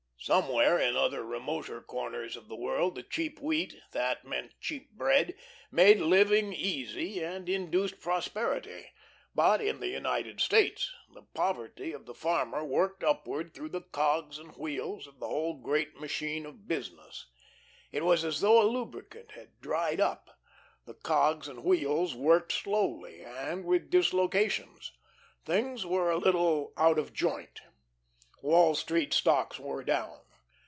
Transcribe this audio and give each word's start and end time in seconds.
Somewhere 0.23 0.77
in 0.77 0.95
other 0.95 1.23
remoter 1.25 1.81
corners 1.81 2.37
of 2.37 2.47
the 2.47 2.55
world 2.55 2.93
the 2.93 3.01
cheap 3.01 3.39
wheat, 3.41 3.75
that 3.91 4.23
meant 4.23 4.53
cheap 4.61 4.91
bread, 4.91 5.33
made 5.71 5.99
living 5.99 6.53
easy 6.53 7.23
and 7.23 7.49
induced 7.49 7.99
prosperity, 7.99 8.89
but 9.33 9.61
in 9.61 9.79
the 9.79 9.87
United 9.87 10.39
States 10.39 10.91
the 11.11 11.23
poverty 11.23 11.91
of 11.91 12.05
the 12.05 12.13
farmer 12.13 12.63
worked 12.63 13.03
upward 13.03 13.55
through 13.55 13.69
the 13.69 13.81
cogs 13.81 14.37
and 14.37 14.55
wheels 14.57 15.07
of 15.07 15.19
the 15.19 15.27
whole 15.27 15.55
great 15.55 15.99
machine 15.99 16.45
of 16.45 16.67
business. 16.67 17.25
It 17.91 18.05
was 18.05 18.23
as 18.23 18.41
though 18.41 18.61
a 18.61 18.69
lubricant 18.69 19.31
had 19.31 19.59
dried 19.59 19.99
up. 19.99 20.37
The 20.85 20.93
cogs 20.93 21.47
and 21.47 21.63
wheels 21.63 22.13
worked 22.13 22.51
slowly 22.51 23.23
and 23.25 23.65
with 23.65 23.89
dislocations. 23.89 24.91
Things 25.45 25.83
were 25.83 26.11
a 26.11 26.19
little 26.19 26.73
out 26.77 26.99
of 26.99 27.11
joint. 27.11 27.61
Wall 28.43 28.73
Street 28.73 29.13
stocks 29.13 29.59
were 29.59 29.83
down. 29.83 30.17